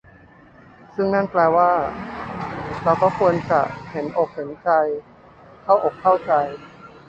[0.95, 1.71] ซึ่งนั่นแปลว่า
[2.83, 3.61] เราก็ควรจะ
[3.91, 4.69] เห็นอกเห็นใจ
[5.63, 6.31] เข้าอกเข้าใจ